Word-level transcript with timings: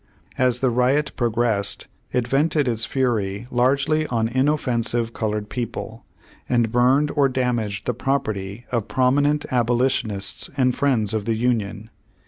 As 0.39 0.61
the 0.61 0.71
riot 0.71 1.11
progressed 1.15 1.85
it 2.11 2.27
vented 2.27 2.67
its 2.67 2.85
fury 2.85 3.45
largely 3.51 4.07
on 4.07 4.27
inoffensive 4.29 5.13
colored 5.13 5.47
people, 5.47 6.05
and 6.49 6.71
Burned 6.71 7.11
or 7.11 7.29
damaged 7.29 7.85
the 7.85 7.93
property 7.93 8.65
of 8.71 8.87
prominent 8.87 9.45
abolitionists 9.51 10.49
and 10.57 10.73
friends 10.73 11.13
of 11.13 11.25
the 11.25 11.35
Union. 11.35 11.91